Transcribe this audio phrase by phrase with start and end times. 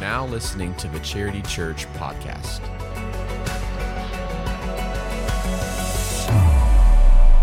[0.00, 2.60] now listening to the Charity Church podcast.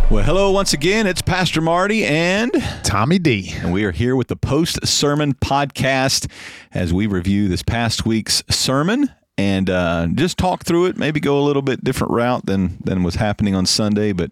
[0.09, 1.05] Well, hello once again.
[1.05, 2.51] It's Pastor Marty and
[2.83, 3.53] Tommy D.
[3.57, 6.31] and we are here with the post sermon podcast
[6.73, 10.97] as we review this past week's sermon and uh, just talk through it.
[10.97, 14.13] Maybe go a little bit different route than than was happening on Sunday.
[14.13, 14.31] But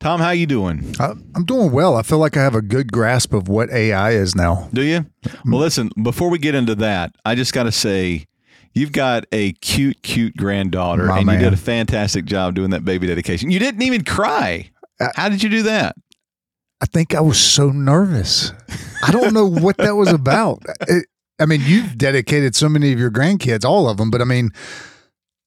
[0.00, 0.94] Tom, how you doing?
[1.00, 1.96] I, I'm doing well.
[1.96, 4.68] I feel like I have a good grasp of what AI is now.
[4.72, 5.06] Do you?
[5.44, 5.90] Well, listen.
[6.00, 8.26] Before we get into that, I just got to say.
[8.74, 11.38] You've got a cute, cute granddaughter, My and man.
[11.40, 13.50] you did a fantastic job doing that baby dedication.
[13.50, 14.70] You didn't even cry.
[15.00, 15.96] Uh, How did you do that?
[16.80, 18.52] I think I was so nervous.
[19.04, 20.62] I don't know what that was about.
[20.86, 21.06] It,
[21.40, 24.50] I mean, you've dedicated so many of your grandkids, all of them, but I mean,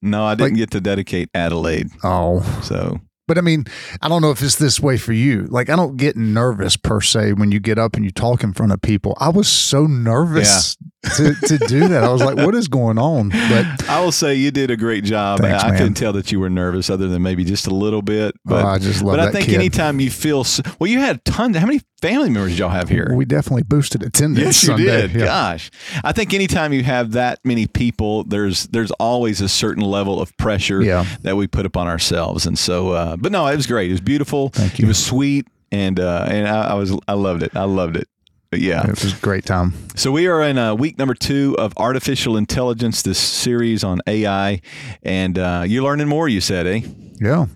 [0.02, 1.88] No, I didn't Like- get to dedicate Adelaide.
[2.02, 3.64] oh, So but I mean,
[4.00, 5.44] I don't know if it's this way for you.
[5.44, 8.52] Like, I don't get nervous per se when you get up and you talk in
[8.52, 9.16] front of people.
[9.20, 10.76] I was so nervous
[11.16, 12.04] to, to do that.
[12.04, 13.30] I was like, what is going on?
[13.30, 15.40] But I will say you did a great job.
[15.40, 15.78] Thanks, I man.
[15.78, 18.34] couldn't tell that you were nervous, other than maybe just a little bit.
[18.44, 19.54] But oh, I just love but I think kid.
[19.56, 21.56] anytime you feel s well, you had tons.
[21.56, 23.12] How many family members did y'all have here?
[23.14, 24.84] we definitely boosted attendance Yes, you Sunday.
[24.84, 25.12] did.
[25.12, 25.24] Yeah.
[25.26, 25.70] Gosh,
[26.04, 30.36] I think anytime you have that many people, there's there's always a certain level of
[30.36, 31.04] pressure Yeah.
[31.22, 32.46] that we put upon ourselves.
[32.46, 33.90] And so, uh, but no, it was great.
[33.90, 34.50] It was beautiful.
[34.50, 34.84] Thank you.
[34.84, 37.54] It was sweet, and uh, and I, I was I loved it.
[37.56, 38.08] I loved it.
[38.52, 38.82] Yeah.
[38.84, 39.72] It was a great time.
[39.96, 44.60] So we are in uh, week number two of artificial intelligence, this series on AI,
[45.02, 46.28] and uh, you're learning more.
[46.28, 46.80] You said, eh?
[47.20, 47.46] Yeah.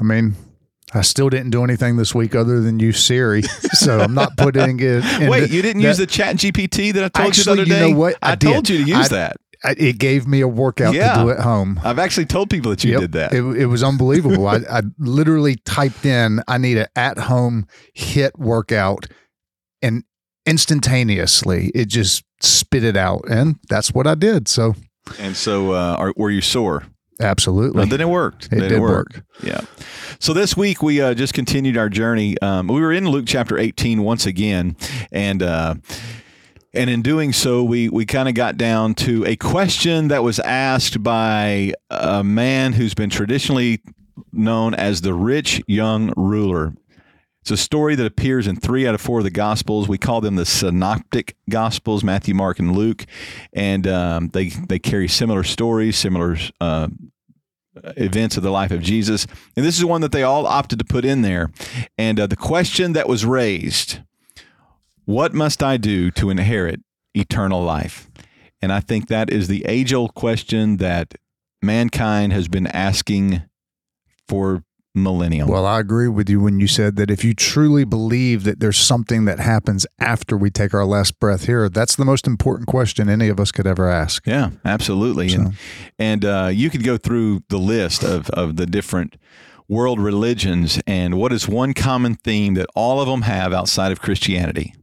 [0.00, 0.34] I mean,
[0.94, 3.42] I still didn't do anything this week other than use Siri.
[3.72, 5.04] So I'm not putting it.
[5.30, 7.74] Wait, you didn't that- use the Chat GPT that I told Actually, you the you
[7.76, 7.92] other day?
[7.92, 8.16] know what?
[8.22, 9.36] I, I told you to use I- that.
[9.62, 11.16] I- It gave me a workout Yeah.
[11.16, 11.78] to do at home.
[11.84, 13.00] I've actually told people that you Yep.
[13.00, 13.32] did that.
[13.34, 14.46] It, it was unbelievable.
[14.48, 17.66] I, I literally typed in, I need an at home
[17.96, 19.06] HIIT workout,
[19.82, 20.02] and
[20.50, 23.24] instantaneously it just spit it out.
[23.30, 24.48] And that's what I did.
[24.48, 24.74] So,
[25.18, 26.84] and so, uh, are, were you sore?
[27.20, 27.78] absolutely.
[27.78, 28.46] Well, then it worked.
[28.46, 29.22] It Then did work.
[29.42, 29.60] Yeah.
[30.18, 32.38] So this week we uh, just continued our journey.
[32.40, 34.76] Um, we were in Luke chapter 18 once again,
[35.12, 35.74] and uh,
[36.72, 40.38] and in doing so, we we kind of got down to a question that was
[40.40, 43.80] asked by a man who's been traditionally
[44.32, 46.74] known as the rich young ruler.
[47.42, 49.88] It's a story that appears in three out of four of the Gospels.
[49.88, 53.06] We call them the Synoptic Gospels: Matthew, Mark, and Luke,
[53.52, 56.88] and um, they they carry similar stories, similar uh,
[57.96, 59.26] events of the life of Jesus.
[59.56, 61.50] And this is one that they all opted to put in there.
[61.96, 64.00] And uh, the question that was raised:
[65.06, 66.80] What must I do to inherit
[67.14, 68.10] eternal life?
[68.60, 71.14] And I think that is the age-old question that
[71.62, 73.42] mankind has been asking
[74.28, 74.62] for
[74.94, 75.48] millennium.
[75.48, 78.76] Well, I agree with you when you said that if you truly believe that there's
[78.78, 83.08] something that happens after we take our last breath here, that's the most important question
[83.08, 84.26] any of us could ever ask.
[84.26, 85.32] Yeah, absolutely.
[85.32, 85.54] And
[85.98, 89.16] and uh, you could go through the list of of the different
[89.68, 94.00] world religions, and what is one common theme that all of them have outside of
[94.00, 94.74] Christianity?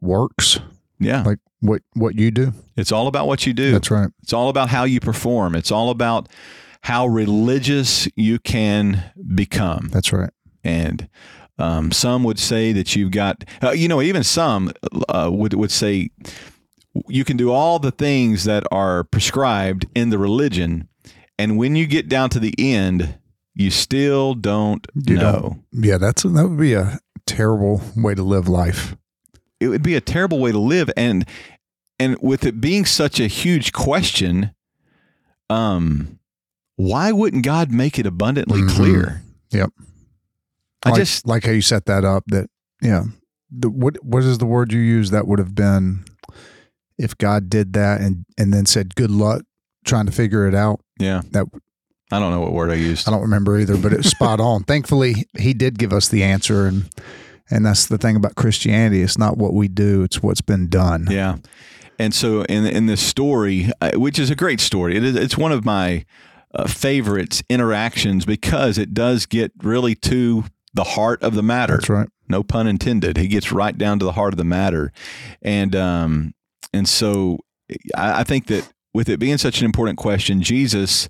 [0.00, 0.60] Works
[0.98, 2.52] Yeah, like what what you do.
[2.76, 3.72] it's all about what you do.
[3.72, 4.08] That's right.
[4.22, 5.54] It's all about how you perform.
[5.56, 6.28] It's all about
[6.82, 9.88] how religious you can become.
[9.92, 10.30] That's right.
[10.64, 11.08] and
[11.58, 14.72] um, some would say that you've got, uh, you know, even some
[15.08, 16.08] uh, would would say
[17.06, 20.88] you can do all the things that are prescribed in the religion,
[21.38, 23.18] and when you get down to the end,
[23.54, 25.58] you still don't You know.
[25.72, 28.96] Yeah, that's that would be a terrible way to live life.
[29.60, 31.26] It would be a terrible way to live, and
[31.98, 34.54] and with it being such a huge question,
[35.50, 36.18] um,
[36.80, 38.70] why wouldn't God make it abundantly Mhm.
[38.70, 39.22] clear?
[39.50, 39.70] Yep.
[40.84, 42.24] I like, just like how you set that up.
[42.28, 42.48] That
[42.82, 43.04] yeah.
[43.50, 45.10] The, what what is the word you use?
[45.10, 46.04] That would have been
[46.98, 49.42] if God did that and and then said good luck
[49.84, 50.80] trying to figure it out.
[50.98, 51.22] yeah.
[51.32, 51.46] That
[52.12, 53.06] I don't know what word I used.
[53.06, 54.64] I don't remember either, but it was spot on.
[54.64, 56.88] Thankfully, he did give us the answer, and
[57.50, 59.02] and that's the thing about Christianity.
[59.02, 61.06] It's not what we do; it's what's been done.
[61.10, 61.36] Yeah.
[61.98, 65.36] And so in in this story, uh, which is a great story, it is it's
[65.36, 66.04] one of my
[66.54, 70.44] uh, favorites interactions because it does get really to
[70.74, 71.74] the heart of the matter.
[71.76, 72.08] That's right.
[72.28, 73.16] No pun intended.
[73.16, 74.92] He gets right down to the heart of the matter,
[75.42, 76.34] and um
[76.72, 77.38] and so
[77.96, 81.08] I, I think that with it being such an important question, Jesus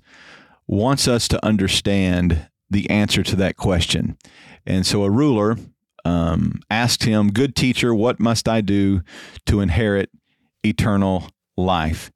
[0.67, 4.17] wants us to understand the answer to that question.
[4.65, 5.57] And so a ruler
[6.05, 9.01] um, asked him, Good teacher, what must I do
[9.47, 10.09] to inherit
[10.63, 12.11] eternal life?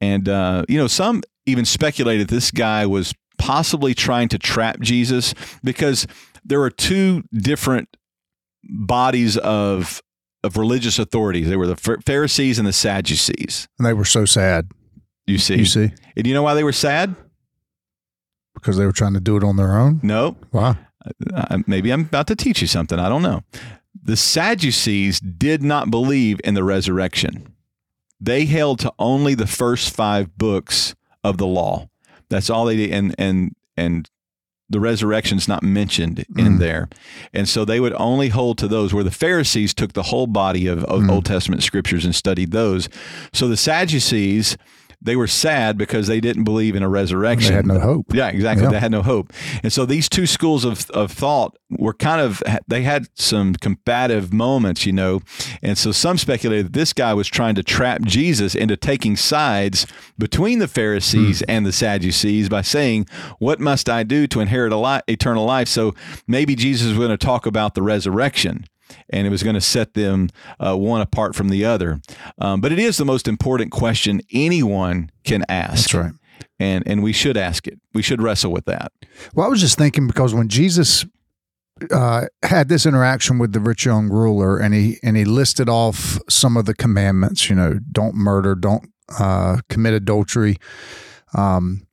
[0.00, 5.34] And, uh, you know, some even speculated this guy was possibly trying to trap Jesus
[5.64, 6.06] because
[6.44, 7.88] there are two different
[8.64, 10.02] bodies of
[10.44, 11.48] of religious authorities.
[11.48, 13.66] They were the Pharisees and the Sadducees.
[13.78, 14.70] And they were so sad.
[15.26, 17.14] You see, You see, and you know why they were sad?
[18.54, 20.00] because they were trying to do it on their own.
[20.02, 20.76] No, why?
[21.34, 22.98] uh, maybe I'm about to teach you something.
[22.98, 23.42] I don't know.
[24.02, 27.54] The Sadducees did not believe in the resurrection.
[28.20, 30.94] They held to only the first five books
[31.28, 31.88] of the law.
[32.30, 34.08] That's all they did, and and and
[34.70, 36.58] the resurrection's not mentioned in Mm.
[36.58, 36.88] there,
[37.32, 38.92] and so they would only hold to those.
[38.92, 41.10] Where the Pharisees took the whole body of, of Mm.
[41.10, 42.88] Old Testament scriptures and studied those.
[43.32, 44.56] So the Sadducees,
[45.00, 47.50] they were sad because they didn't believe in a resurrection.
[47.50, 48.12] They had no hope.
[48.12, 48.64] Yeah, exactly.
[48.64, 48.72] Yeah.
[48.72, 49.32] They had no hope.
[49.62, 54.32] And so these two schools of, of thought were kind of, they had some combative
[54.32, 55.20] moments, you know.
[55.62, 59.86] And so some speculated that this guy was trying to trap Jesus into taking sides
[60.18, 61.44] between the Pharisees hmm.
[61.50, 63.06] and the Sadducees by saying,
[63.38, 65.68] What must I do to inherit a li- eternal life?
[65.68, 65.94] So
[66.26, 68.64] maybe Jesus was going to talk about the resurrection.
[69.10, 72.00] And it was going to set them uh, one apart from the other.
[72.38, 76.12] Um, but it is the most important question anyone can ask That's right.
[76.58, 77.78] and and we should ask it.
[77.94, 78.92] We should wrestle with that.
[79.34, 81.04] Well, I was just thinking because when Jesus
[81.92, 86.18] uh, had this interaction with the rich young ruler, and he and he listed off
[86.28, 90.56] some of the commandments, you know, don't murder, don't uh, commit adultery,
[91.34, 91.86] um,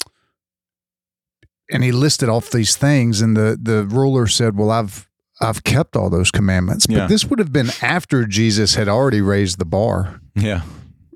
[1.71, 5.07] and he listed off these things, and the the ruler said, "Well, I've
[5.41, 6.99] I've kept all those commandments," Yeah.
[6.99, 10.21] but this would have been after Jesus had already raised the bar.
[10.35, 10.61] Yeah,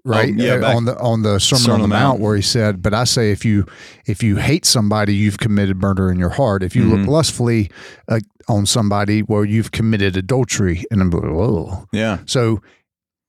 [0.06, 0.34] right?
[0.38, 2.20] Oh, yeah, on the on the sermon, Sermon on the mount, Mount.
[2.22, 3.66] where he said but i say if you
[4.06, 6.64] if you hate somebody you've committed murder in your heart.
[6.64, 7.00] If you Mhm.
[7.00, 7.70] look lustfully
[8.08, 10.84] uh, on somebody well you've committed adultery.
[10.92, 11.86] And i'm like whoa.
[11.94, 12.62] Yeah, so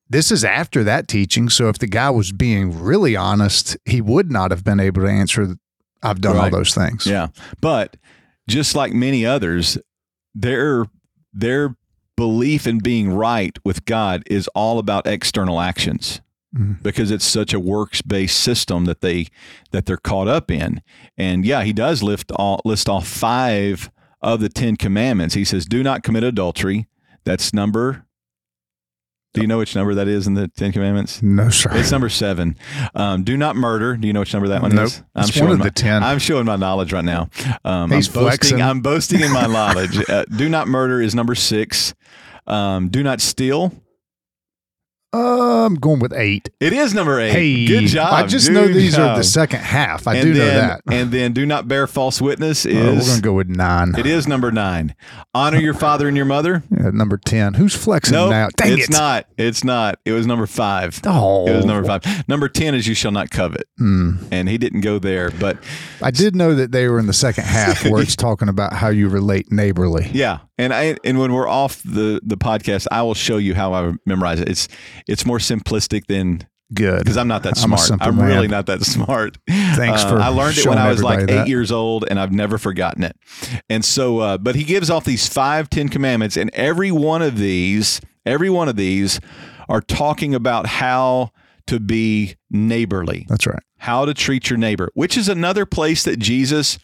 [0.08, 4.30] this is after that teaching so if the guy was being really honest he would
[4.30, 5.56] not have been able to answer
[6.02, 7.06] i've done all those things.
[7.06, 7.28] Yeah.
[7.60, 7.96] But
[8.48, 9.76] just like many others,
[10.34, 10.86] their
[11.32, 11.76] their
[12.16, 16.20] belief in being right with God is all about external actions.
[16.54, 16.82] Mhm.
[16.82, 19.28] Because it's such a works based system that they
[19.70, 20.82] that they're caught up in,
[21.16, 23.90] and yeah, he does lift all, list off five
[24.20, 25.34] of the Ten Commandments.
[25.36, 26.88] He says, "Do not commit adultery."
[27.24, 28.04] That's number.
[29.32, 31.22] Do you know which number that is in the Ten Commandments?
[31.22, 32.56] no sir It's number seven.
[32.96, 33.96] Um, do not murder.
[33.96, 34.86] Do you know which number that one Nope.
[34.86, 35.02] is?
[35.14, 36.02] It's showing one of my, the 10.
[36.02, 37.28] I'm showing my knowledge right now.
[37.64, 38.22] Um, He's I'm boasting.
[38.22, 38.62] flexing.
[38.62, 39.98] I'm boasting in my knowledge.
[40.10, 41.94] Uh, do not murder is number six.
[42.48, 43.72] Um, do not steal.
[45.12, 47.32] Uh, i'm going with eight It is number eight.
[47.32, 48.12] hey good job.
[48.12, 51.10] i just Good know these are the second half i And do know that And
[51.10, 53.08] then do not bear false witness Uh, we're is.
[53.08, 54.94] gonna go with nine it is number nine.
[55.34, 56.62] Honor your father and your mother.
[56.70, 57.54] Yeah, number 10.
[57.54, 58.48] Who's flexing No, now?
[58.56, 58.92] Dang it's it.
[58.92, 59.26] not.
[59.38, 59.98] It's not.
[60.04, 61.00] It was number five.
[61.04, 61.46] Oh.
[61.46, 62.28] It was number five.
[62.28, 64.16] Number ten is you shall not covet, Hmm.
[64.32, 65.56] and he didn't go there, but
[66.02, 68.88] I did know that they were in the second half where it's talking about how
[68.88, 70.10] you relate neighborly.
[70.12, 73.72] Yeah, and I and when we're off the the podcast, I will show you how
[73.74, 74.48] I memorize it.
[74.48, 74.68] It's
[75.08, 76.98] it's more simplistic than Good.
[77.00, 78.00] because I'm not that I'm smart.
[78.02, 79.38] I'm really not that smart.
[79.48, 81.48] Thanks Uh, for I learned it when I was like eight that.
[81.48, 83.16] years old, and I've never forgotten it.
[83.68, 87.38] And so, uh, but he gives off these five Ten Commandments, and every one of
[87.38, 89.18] these, every one of these,
[89.68, 91.30] are talking about how
[91.66, 93.62] to be neighborly That's right.
[93.78, 96.78] how to treat your neighbor, which is another place that Jesus,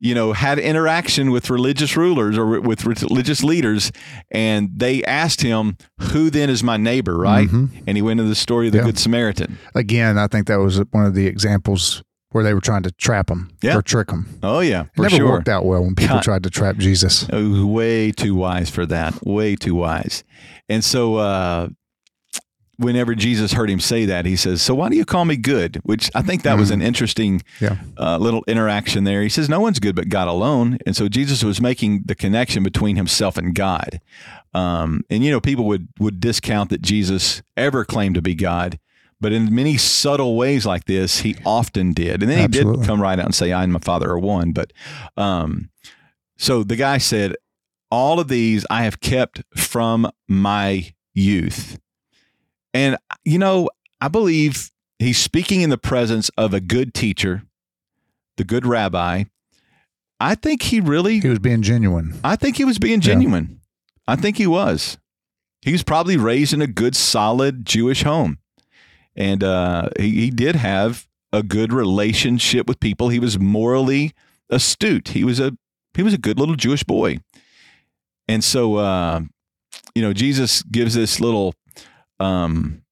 [0.00, 3.90] you know, had interaction with religious rulers or with religious leaders,
[4.30, 5.76] and they asked him,
[6.12, 7.70] "Who then is my neighbor?" Right, Mhm.
[7.86, 8.84] and he went into the story of the Yeah.
[8.84, 9.58] Good Samaritan.
[9.74, 13.30] Again, I think that was one of the examples where they were trying to trap
[13.30, 13.76] him Yeah.
[13.78, 14.26] or trick him.
[14.42, 15.30] Oh yeah, It never sure.
[15.30, 16.22] worked out well when people God.
[16.24, 17.26] tried to trap Jesus.
[17.32, 19.24] Oh, way too wise for that.
[19.24, 20.22] Way too wise.
[20.68, 21.68] And so, uh,
[22.78, 25.80] whenever Jesus heard him say that, he says, "So why do you call me good?"
[25.82, 27.76] Which I think that was an interesting Yeah.
[27.98, 29.22] uh, little interaction there.
[29.22, 32.62] He says, "No one's good but God alone," and so Jesus was making the connection
[32.62, 34.00] between himself and God.
[34.54, 38.78] Um, and you know, people would would discount that Jesus ever claimed to be God.
[39.18, 42.22] But in many subtle ways like this, he often did.
[42.22, 44.52] And then he did come right out and say, I and my father are one.
[44.52, 44.74] But
[45.16, 45.70] um,
[46.36, 47.34] so the guy said,
[47.90, 51.78] All of these I have kept from my youth.
[52.76, 53.70] And, you know,
[54.02, 57.44] I believe he's speaking in the presence of a good teacher,
[58.36, 59.24] the good rabbi.
[60.20, 62.20] I think he really, He was being genuine.
[62.22, 63.62] I think he was being genuine.
[64.06, 64.98] I think he was.
[65.62, 68.40] He was probably raised in a good, solid Jewish home.
[69.16, 73.08] And uh, he, he did have a good relationship with people.
[73.08, 74.12] He was morally
[74.50, 75.08] astute.
[75.08, 75.56] He was a
[75.94, 77.20] he was a good little Jewish boy.
[78.28, 79.22] And so uh,
[79.94, 81.54] you know, Jesus gives this little
[82.20, 82.82] um,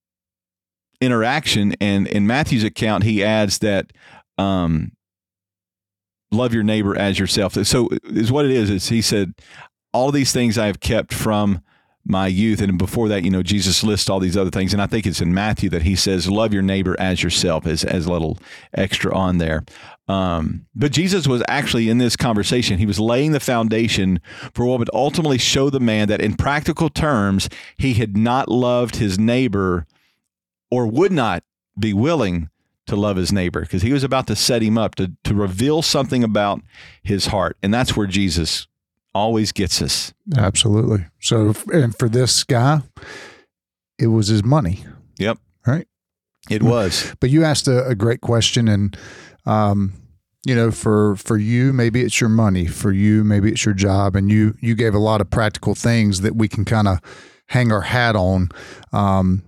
[1.00, 3.92] interaction, and in Matthew's account, he adds that
[4.38, 4.92] um,
[6.30, 7.54] love your neighbor as yourself.
[7.66, 8.70] So is what it is.
[8.70, 9.34] Is he said,
[9.92, 11.60] all these things I have kept from
[12.06, 12.60] my youth.
[12.60, 14.72] And before that, you know, Jesus lists all these other things.
[14.72, 17.84] And I think it's in Matthew that he says, love your neighbor as yourself, as,
[17.84, 18.38] as a little
[18.74, 19.64] extra on there.
[20.06, 24.20] Um, but Jesus was actually in this conversation, he was laying the foundation
[24.52, 28.96] for what would ultimately show the man that in practical terms, he had not loved
[28.96, 29.86] his neighbor
[30.70, 31.42] or would not
[31.78, 32.50] be willing
[32.86, 35.80] to love his neighbor because he was about to set him up to, to reveal
[35.80, 36.60] something about
[37.02, 37.56] his heart.
[37.62, 38.66] And that's where Jesus
[39.14, 40.12] always gets us.
[40.36, 41.06] Absolutely.
[41.20, 42.82] So, and for this guy,
[43.98, 44.84] it was his money.
[45.18, 45.38] Yep.
[45.66, 45.86] Right.
[46.50, 47.14] It was.
[47.20, 48.96] But you asked a, a great question, and
[49.46, 49.94] um,
[50.44, 52.66] you know, for for you, maybe it's your money.
[52.66, 56.20] For you, maybe it's your job, and you you gave a lot of practical things
[56.20, 57.00] that we can kind of
[57.48, 58.50] hang our hat on.
[58.92, 59.42] Um,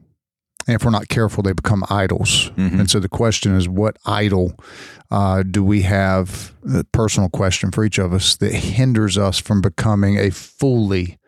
[0.66, 2.50] and if we're not careful, they become idols.
[2.56, 2.80] Mhm.
[2.80, 4.58] And so the question is, what idol
[5.10, 6.52] uh, do we have?
[6.74, 11.18] A personal question for each of us that hinders us from becoming a fully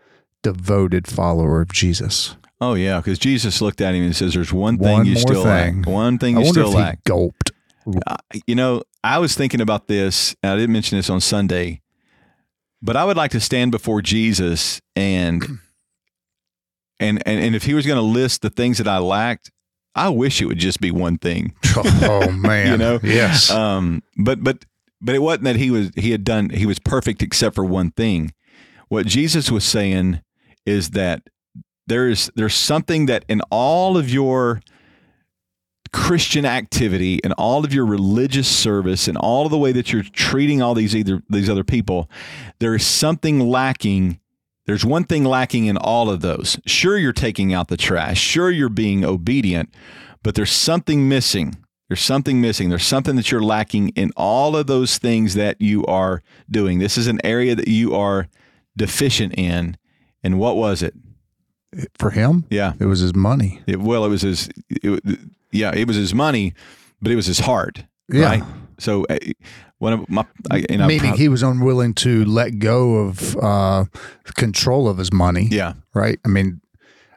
[0.42, 2.36] devoted follower of Jesus.
[2.60, 5.44] Oh yeah, because Jesus looked at him and says, "There's one thing One you still
[5.44, 5.82] thing.
[5.82, 5.86] lack.
[5.86, 7.52] One thing I you still lack." he gulped.
[8.06, 8.16] Uh,
[8.46, 10.34] you know, I was thinking about this.
[10.42, 11.80] And I didn't mention this on Sunday,
[12.82, 15.60] but I would like to stand before Jesus and
[17.00, 19.50] and and, and if he was going to list the things that I lacked,
[19.94, 21.54] I wish it would just be one thing.
[21.76, 23.00] Oh man, You know?
[23.02, 24.64] yes, Um, but but
[25.00, 27.90] but it wasn't that he was he had done he was perfect except for one
[27.92, 28.32] thing.
[28.88, 30.20] What Jesus was saying
[30.66, 31.22] is that
[31.86, 34.60] there's there's something that in all of your
[35.92, 40.02] Christian activity and all of your religious service and all of the way that you're
[40.02, 42.10] treating all these either these other people,
[42.58, 44.20] there is something lacking.
[44.68, 46.60] There's one thing lacking in all of those.
[46.66, 48.20] Sure, you're taking out the trash.
[48.20, 49.74] Sure, you're being obedient,
[50.22, 51.56] but there's something missing.
[51.88, 52.68] There's something missing.
[52.68, 56.78] There's something that you're lacking in all of those things that you are doing.
[56.78, 58.28] This is an area that you are
[58.76, 59.76] deficient in.
[60.22, 60.94] And what was it?
[61.98, 62.72] for him, Yeah.
[62.80, 63.60] it was his money.
[63.66, 64.48] It, well, it was his.
[64.70, 65.02] It,
[65.50, 66.54] yeah, it was his money,
[67.00, 67.84] but it was his heart.
[68.10, 68.22] Yeah.
[68.24, 68.42] Right.
[68.78, 69.18] So uh,
[69.78, 73.84] one of my, and I Meaning he was unwilling to let go of uh,
[74.34, 75.48] control of his money.
[75.50, 75.74] yeah.
[75.94, 76.18] Right.
[76.24, 76.60] I mean,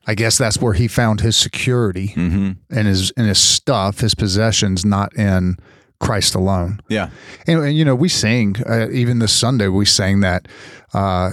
[0.08, 4.16] I guess that's where he found his security hmm and his and his stuff, his
[4.16, 5.58] possessions, not in
[6.00, 6.80] Christ alone.
[6.90, 7.10] Yeah.
[7.46, 9.68] And, and, you know, we sing uh, even this Sunday.
[9.68, 10.48] We sang that
[10.94, 11.32] uh,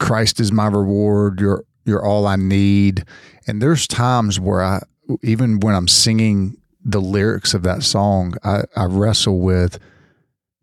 [0.00, 1.40] Christ is my reward.
[1.40, 3.04] You're you're all I need.
[3.46, 4.82] And there's times where I,
[5.22, 9.78] even when I'm singing the lyrics of that song, I, I wrestle with.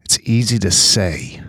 [0.09, 1.39] It's easy to say,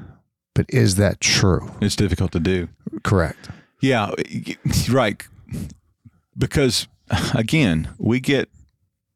[0.55, 1.73] but is that true?
[1.81, 2.69] It's difficult to do.
[3.03, 3.49] Correct.
[3.81, 4.11] Yeah.
[4.91, 5.23] Right.
[6.37, 6.87] Because
[7.35, 8.51] again, we get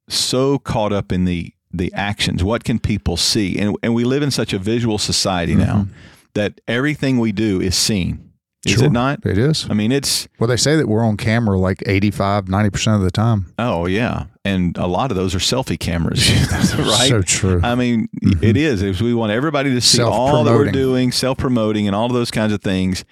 [0.09, 2.43] so caught up in the the actions.
[2.43, 3.59] What can people see?
[3.59, 5.93] And and we live in such a visual society now mm-hmm.
[6.33, 8.33] that everything we do is seen.
[8.67, 8.85] Is Sure.
[8.85, 9.25] it not?
[9.27, 9.67] It is.
[9.69, 13.11] I mean, it's Well, they say that we're on camera like 85, 90% of the
[13.11, 13.53] time.
[13.59, 16.31] oh yeah, and a lot of those are selfie cameras,
[16.79, 17.09] right?
[17.09, 17.61] So true.
[17.63, 18.45] I mean, mm-hmm.
[18.45, 18.83] it is.
[18.83, 22.13] If we want everybody to see all that we're doing, self promoting, and all of
[22.13, 23.05] those kinds of things,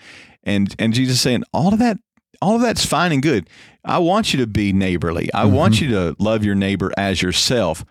[0.44, 1.98] and and Jesus saying all of that,
[2.40, 3.48] all of that's fine and good.
[3.84, 5.28] I want you to be neighborly.
[5.34, 5.54] I mm-hmm.
[5.54, 7.84] want you to love your neighbor as yourself,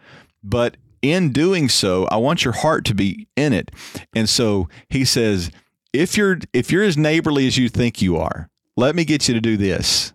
[0.44, 3.72] but in doing so, I want your heart to be in it.
[4.15, 5.51] And so he says,
[5.93, 9.33] if you're if you're as neighborly as you think you are, let me get you
[9.33, 10.13] to do this.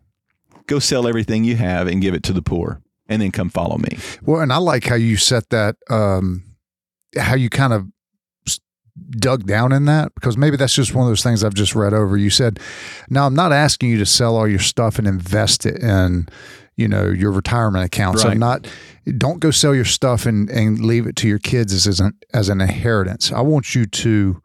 [0.66, 3.78] Go sell everything you have and give it to the poor, and then come follow
[3.78, 3.98] me.
[4.22, 6.42] Well, and I like how you set that, um,
[7.16, 7.86] how you kind of
[9.10, 11.92] dug down in that because maybe that's just one of those things I've just read
[11.92, 12.16] over.
[12.16, 12.58] You said,
[13.10, 16.28] "Now I'm not asking you to sell all your stuff and invest it in,
[16.76, 18.24] you know, your retirement accounts.
[18.24, 18.32] Right.
[18.32, 18.66] I'm not.
[19.18, 22.14] Don't go sell your stuff and and leave it to your kids as as an
[22.32, 23.30] as an inheritance.
[23.30, 24.42] I want you to,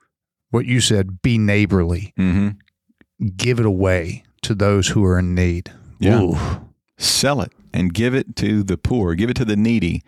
[0.51, 2.49] what you said, be neighborly, Mm-hmm.
[3.35, 5.71] give it away to those who are in need.
[5.99, 6.21] Yeah.
[6.21, 6.37] Ooh.
[6.97, 10.03] sell it and give it to the poor, give it to the needy.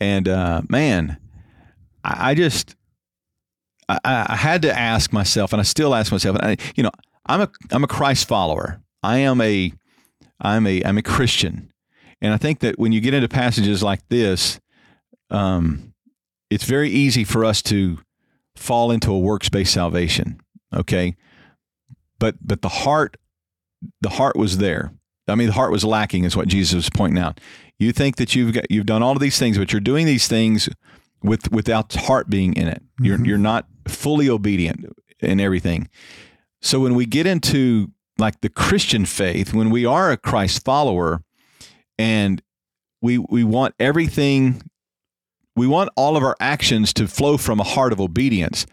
[0.00, 1.18] And uh, man,
[2.04, 2.74] I, I just
[3.88, 6.90] I, I had to ask myself, and I still ask myself, I, you know,
[7.26, 8.80] I'm a I'm a Christ follower.
[9.02, 9.72] I am a
[10.40, 11.72] I'm a I'm a Christian,
[12.20, 14.60] and I think that when you get into passages like this,
[15.30, 15.92] um,
[16.50, 17.98] it's very easy for us to
[18.60, 20.38] fall into a works based salvation.
[20.74, 21.16] Okay,
[22.18, 23.16] but but the heart
[24.00, 24.92] the heart was there.
[25.26, 27.40] I mean, the heart was lacking, is what Jesus was pointing out.
[27.78, 30.28] You think that you've got you've done all of these things, but you're doing these
[30.28, 30.68] things
[31.22, 32.82] with without heart being in it.
[33.00, 33.26] You're Mhm.
[33.26, 34.86] you're not fully obedient
[35.20, 35.88] in everything.
[36.62, 41.22] So when we get into like the Christian faith, when we are a Christ follower,
[41.98, 42.42] and
[43.00, 44.60] we we want everything,
[45.60, 48.66] we want all of our actions to flow from a heart of obedience.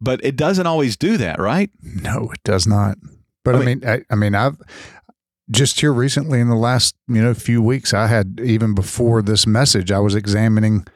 [0.00, 1.70] But it doesn't always do that, right?
[1.82, 2.98] No, it does not.
[3.44, 4.58] But I I mean- mean, I, I mean, I've
[5.50, 9.46] just here recently in the last you know few weeks, I had even before this
[9.46, 10.86] message, I was examining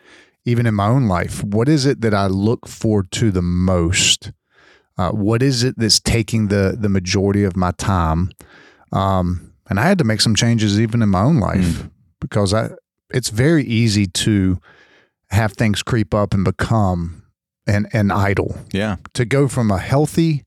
[0.45, 4.31] even in my own life, what is it that I look forward to the most?
[4.97, 8.31] Uh, what is it that's taking the the majority of my time?
[8.93, 11.88] Um, and I had to make some changes even in my own life
[12.21, 12.71] because I
[13.11, 14.59] it's very easy to
[15.30, 17.23] have things creep up and become
[17.66, 18.97] an an idol Yeah.
[19.14, 20.45] to go from a healthy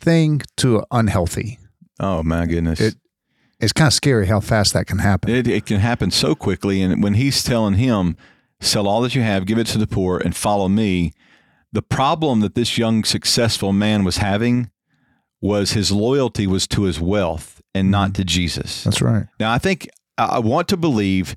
[0.00, 1.58] thing to an unhealthy.
[2.00, 2.80] Oh my goodness.
[2.80, 2.96] It-
[3.60, 5.30] It's kind of scary how fast that can happen.
[5.30, 6.82] It, it can happen so quickly.
[6.82, 8.16] And when he's telling him,
[8.60, 11.12] sell all that you have, give it to the poor, and follow me,
[11.72, 14.70] the problem that this young, successful man was having
[15.40, 18.14] was his loyalty was to his wealth and not mm-hmm.
[18.14, 18.82] to Jesus.
[18.82, 19.26] That's right.
[19.38, 21.36] Now, I think I want to believe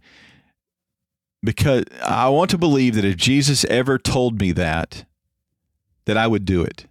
[1.45, 5.05] because I want to believe that if Jesus ever told me that,
[6.05, 6.85] that I would do it.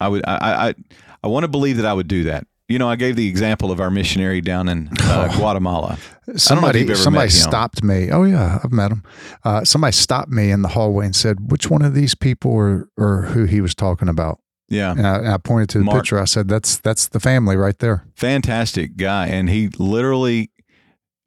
[0.00, 0.24] I would.
[0.26, 0.68] I.
[0.68, 0.74] I.
[1.22, 2.46] I want to believe that I would do that.
[2.68, 5.98] You know, I gave the example of our missionary down in uh, Guatemala.
[6.36, 8.10] Somebody, somebody stopped me.
[8.10, 9.02] Oh yeah, I've met him.
[9.42, 12.88] Uh, somebody stopped me in the hallway and said, "Which one of these people or
[12.96, 15.98] or who he was talking about?" Yeah, And I, and I pointed to the Mark.
[16.02, 16.18] picture.
[16.20, 20.50] I said, "That's that's the family right there." fantastic guy, and he literally.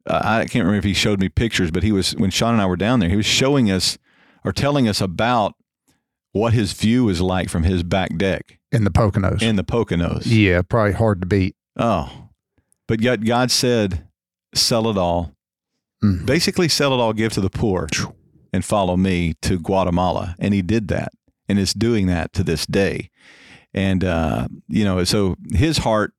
[0.06, 2.62] Uh, I can't remember if he showed me pictures, but he was when Sean and
[2.62, 3.08] I were down there.
[3.08, 3.98] He was showing us
[4.44, 5.54] or telling us about
[6.32, 9.42] what his view is like from his back deck In the Poconos.
[9.42, 10.22] in the Poconos.
[10.26, 11.54] yeah, probably hard to beat.
[11.76, 12.28] Oh,
[12.88, 14.06] but yet God said,
[14.54, 15.34] "Sell it all."
[16.02, 16.26] Mm.
[16.26, 17.86] Basically, sell it all, give to the poor,
[18.52, 20.34] and follow me to Guatemala.
[20.38, 21.12] And he did that,
[21.48, 23.10] and is doing that to this day.
[23.72, 26.12] And uh, you know, so his heart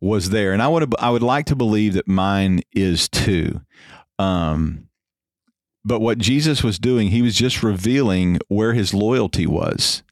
[0.00, 3.60] was there, and I would I would like to believe that mine is too.
[4.18, 4.88] Um,
[5.84, 10.02] but what Jesus was doing, he was just revealing where his loyalty was.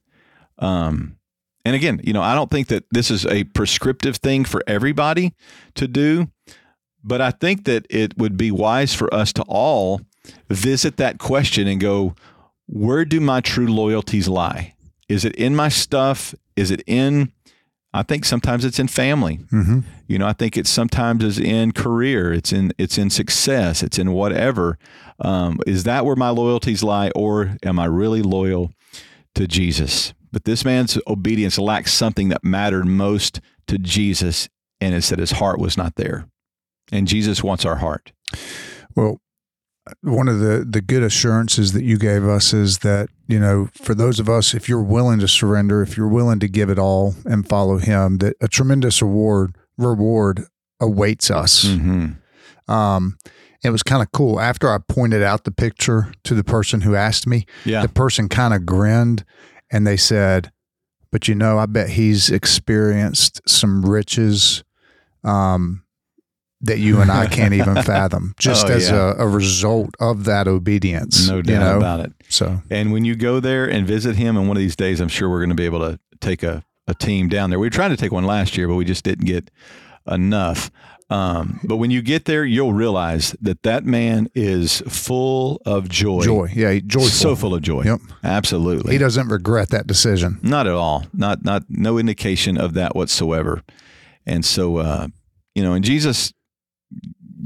[0.58, 1.18] Um,
[1.64, 5.34] and again, you know, I don't think that this is a prescriptive thing for everybody
[5.74, 6.30] to do,
[7.02, 10.00] but I think that it would be wise for us to all
[10.48, 12.14] visit that question and go,
[12.66, 14.74] where do my true loyalties lie?
[15.08, 16.34] Is it in my stuff?
[16.56, 17.32] Is it in
[17.96, 19.36] I think sometimes it's in family.
[19.50, 22.32] hmm You know, I think it's sometimes is in career.
[22.32, 23.82] It's in it's in success.
[23.82, 24.78] It's in whatever.
[25.18, 28.70] Um, is that where my loyalties lie, or am I really loyal
[29.34, 30.12] to Jesus?
[30.30, 34.48] But this man's obedience lacked something that mattered most to Jesus,
[34.80, 36.28] and it's that his heart was not there.
[36.92, 38.12] And Jesus wants our heart.
[38.94, 39.20] Well,
[40.02, 43.94] one of the the good assurances that you gave us is that you know for
[43.94, 47.14] those of us, if you're willing to surrender, if you're willing to give it all
[47.24, 50.44] and follow Him, that a tremendous reward reward
[50.80, 51.64] awaits us.
[51.64, 52.72] Mm-hmm.
[52.72, 53.16] Um,
[53.62, 54.40] it was kind of cool.
[54.40, 57.82] After I pointed out the picture to the person who asked me, Yeah.
[57.82, 59.24] the person kind of grinned
[59.70, 60.52] and they said,
[61.10, 64.62] But you know, I bet he's experienced some riches
[65.24, 65.82] um,
[66.62, 69.12] that you and I can't even fathom just Oh, as yeah.
[69.18, 71.28] a, a result of that obedience.
[71.28, 71.76] no you doubt know?
[71.78, 72.12] about it.
[72.28, 75.08] So, And when you go there and visit him, and one of these days, I'm
[75.08, 77.58] sure we're going to be able to take a, a team down there.
[77.58, 79.50] We tried to take one last year, but we just didn't get
[80.06, 80.70] enough.
[81.08, 86.22] Um, but when you get there, you'll realize that that man is full of joy.
[86.22, 86.48] joy.
[86.52, 87.08] Yeah, joyful.
[87.10, 87.82] So full of joy.
[87.84, 88.00] Yep.
[88.24, 88.92] Absolutely.
[88.92, 90.40] He doesn't regret that decision.
[90.42, 91.04] Not at all.
[91.12, 93.62] Not not no indication of that whatsoever.
[94.24, 95.06] And so uh,
[95.54, 96.32] you know, and Jesus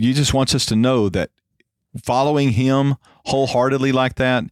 [0.01, 1.31] Jesus wants us to know that
[2.03, 4.45] following him wholeheartedly like that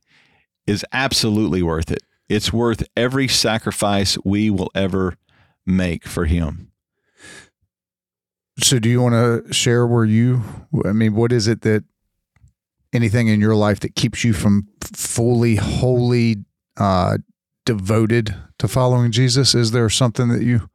[0.67, 2.03] is absolutely worth it.
[2.29, 5.17] It's worth every sacrifice we will ever
[5.65, 6.71] make for him.
[8.63, 9.15] So, do you want
[9.47, 10.43] to share where you,
[10.85, 11.85] I mean, what is it that
[12.93, 16.39] anything in your life that keeps you from fully, wholly
[16.77, 17.19] uh,
[17.65, 19.55] devoted to following Jesus?
[19.55, 20.69] Is there something that you,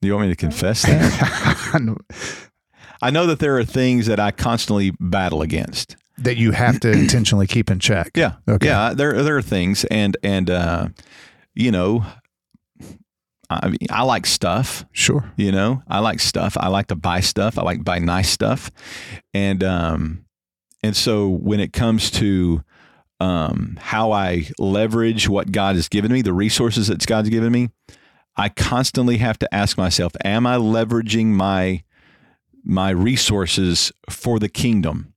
[0.00, 2.46] Do you want me to confess that?
[3.02, 5.96] I know that there are things that I constantly battle against.
[6.18, 8.10] that you have to intentionally keep in check?
[8.14, 8.34] Yeah.
[8.46, 8.66] Okay.
[8.66, 8.92] Yeah.
[8.94, 10.88] There there are things and and uh,
[11.54, 12.04] you know
[13.50, 14.84] I mean, I like stuff.
[14.92, 15.32] Sure.
[15.36, 16.56] You know, I like stuff.
[16.56, 17.58] I like to buy stuff.
[17.58, 18.70] I like to buy nice stuff,
[19.34, 20.24] and um,
[20.84, 22.62] and so when it comes to
[23.18, 27.70] um, how I leverage what God has given me, the resources that God's given me,
[28.36, 31.82] I constantly have to ask myself: Am I leveraging my
[32.64, 35.12] my resources for the kingdom?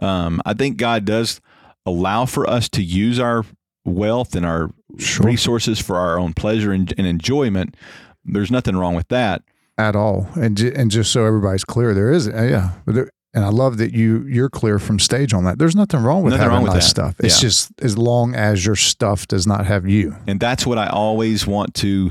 [0.00, 1.40] Um, I think God does
[1.86, 3.44] allow for us to use our
[3.84, 5.24] wealth and our Sure.
[5.26, 7.76] resources for our own pleasure and, and enjoyment.
[8.24, 9.42] There's nothing wrong with that.
[9.78, 10.28] At all.
[10.34, 12.72] And, ju- and just so everybody's clear, there is, uh, yeah.
[12.84, 15.58] But there, and I love that you you're clear from stage on that.
[15.58, 16.90] There's nothing wrong with Nothing having wrong with nice that.
[16.90, 17.14] stuff.
[17.20, 17.48] It's Yeah.
[17.48, 20.16] just as long as your stuff does not have you.
[20.26, 22.10] And that's what I always want to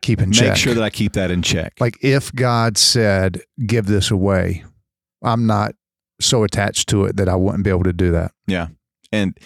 [0.00, 0.48] keep in make check.
[0.48, 1.74] Make sure that I keep that in check.
[1.80, 4.64] like if God said, "Give this away,"
[5.22, 5.74] I'm not
[6.20, 8.32] so attached to it that I wouldn't be able to do that.
[8.46, 8.68] Yeah.
[9.12, 9.38] And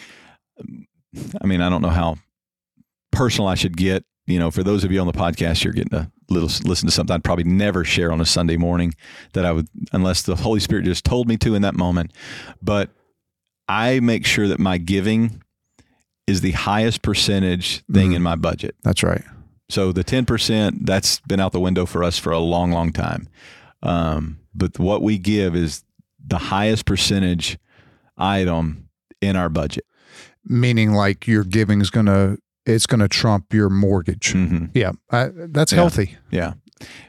[1.43, 2.17] I mean, I don't know how
[3.11, 4.05] personal I should get.
[4.27, 6.93] You know, for those of you on the podcast, you're getting a little listen to
[6.93, 8.95] something I'd probably never share on a Sunday morning
[9.35, 12.12] that I would, unless the Holy Spirit just told me to in that moment.
[12.62, 12.91] But
[13.69, 15.43] I make sure that my giving
[16.27, 18.17] is the highest percentage thing Mhm.
[18.17, 18.77] in my budget.
[18.85, 19.25] That's right.
[19.72, 23.26] So the 10%, that's been out the window for us for a long, long time.
[23.82, 25.82] Um, but what we give is
[26.24, 27.58] the highest percentage
[28.18, 28.90] item
[29.22, 29.85] in our budget.
[30.44, 34.32] Meaning, like your giving is gonna it's gonna trump your mortgage.
[34.32, 35.76] hmm Yeah, I, that's Yeah.
[35.76, 36.16] healthy.
[36.30, 36.52] Yeah.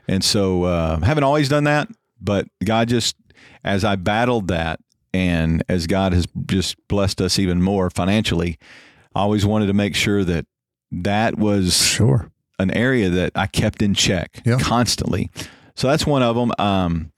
[0.08, 1.89] And so uh, haven't always done that,
[2.21, 3.15] but God just,
[3.63, 4.80] as I battled that
[5.13, 8.58] and as God has just blessed us even more financially,
[9.15, 10.45] I always wanted to make sure that
[10.91, 12.30] that was Sure.
[12.60, 14.58] An area that I kept in check Yeah.
[14.60, 15.30] constantly.
[15.76, 16.52] So that's one of them.
[16.60, 17.12] Um,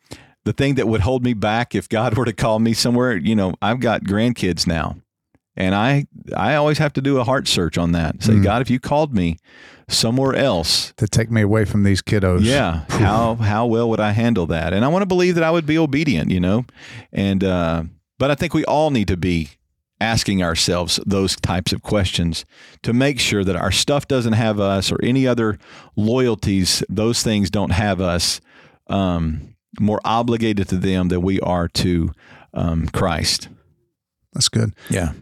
[0.46, 3.36] the thing that would hold me back if God were to call me somewhere, you
[3.36, 4.96] know, I've got grandkids now,
[5.58, 8.22] and I I always have to do a heart search on that.
[8.24, 8.44] Say, Mm.
[8.44, 9.38] God, if you called me
[9.90, 12.44] somewhere else, To take me away from these kiddos.
[12.44, 14.72] yeah, how how well would I handle that?
[14.74, 16.66] And I want to believe that I would be obedient, you know,
[17.12, 17.84] and uh,
[18.20, 19.50] but I think we all need to be
[20.02, 22.46] asking ourselves those types of questions
[22.84, 25.58] to make sure that our stuff doesn't have us or any other
[25.96, 28.42] loyalties those things don't have us
[28.90, 32.12] um, more obligated to them than we are to
[32.54, 33.50] um, christ
[34.34, 34.74] That's good.
[34.90, 35.14] yeah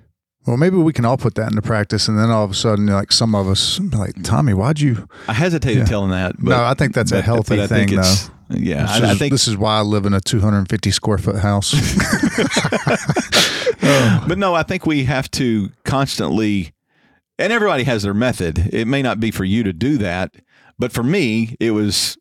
[0.46, 2.88] Well, maybe we can all put that into practice, and then all of a sudden,
[2.88, 5.08] like some of us, like Tommy, why'd you?
[5.28, 5.86] i hesitated Yeah.
[5.86, 8.16] telling that but, no, I think that's a healthy but thing, though.
[8.58, 11.38] Yeah This I, I think this is why I live in a 250 square foot
[11.38, 11.74] house.
[13.86, 14.24] Oh.
[14.28, 16.72] but no, I think we have to constantly,
[17.38, 18.70] and everybody has their method.
[18.74, 20.36] It may not be for you to do that,
[20.80, 22.18] but for me, it was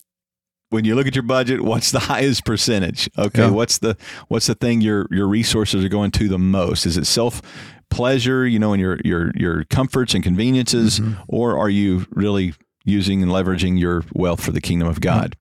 [0.71, 3.09] when you look at your budget, what's the highest percentage?
[3.17, 3.51] Okay, Yeah.
[3.51, 3.97] what's the
[4.29, 6.85] what's the thing your your resources are going to the most?
[6.85, 7.43] Is it self
[7.91, 11.21] pleasure, you know, and your your your comforts and conveniences, mm-hmm.
[11.29, 15.37] or are you really using and leveraging your wealth for the kingdom of God?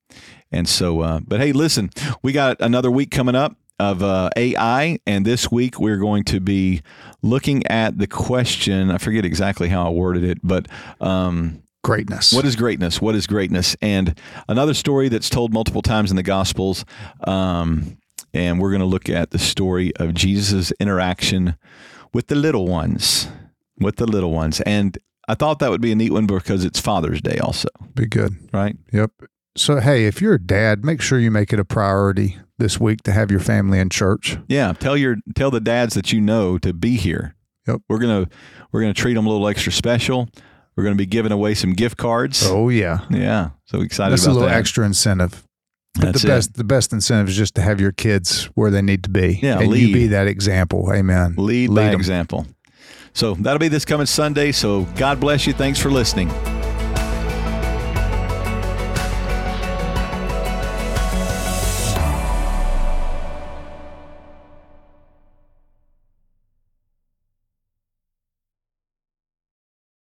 [0.52, 1.90] And so, uh, but hey, listen,
[2.22, 6.40] we got another week coming up of uh, AI, and this week we're going to
[6.40, 6.82] be
[7.24, 8.92] looking at the question.
[8.92, 10.68] I forget exactly how I worded it, but
[11.00, 12.32] um, Greatness.
[12.32, 13.02] what is greatness?
[13.02, 13.76] What is greatness?
[13.82, 16.86] And another story that's told multiple times in the Gospels.
[17.24, 17.98] Um,
[18.34, 21.56] and we're going to look at the story of Jesus' interaction
[22.14, 23.28] with the little ones,
[23.80, 24.62] with the little ones.
[24.62, 28.06] And I thought that would be a neat one because it's Father's Day, also, Be
[28.06, 28.38] good.
[28.54, 28.78] right?
[28.94, 29.12] Yep.
[29.58, 33.02] So, hey, if you're a dad, make sure you make it a priority this week
[33.04, 34.38] to have your family in church.
[34.48, 37.36] Yeah, tell your tell the dads that you know to be here.
[37.68, 37.82] Yep.
[37.90, 38.28] We're gonna
[38.72, 40.30] we're gonna treat them a little extra special.
[40.76, 42.44] We're gonna be giving away some gift cards.
[42.46, 44.56] Oh yeah, Yeah, so excited that's a little that.
[44.58, 45.44] extra incentive.
[45.96, 46.32] But That's the it.
[46.32, 49.40] best, the best incentive is just to have your kids where they need to be.
[49.44, 49.90] Yeah, and lead.
[49.90, 50.90] you be that example.
[50.94, 51.36] Amen.
[51.38, 51.96] Lead by 'em.
[51.96, 52.48] example.
[53.14, 54.54] So that'll be this coming Sunday.
[54.54, 55.52] So God bless you.
[55.52, 56.30] Thanks for listening.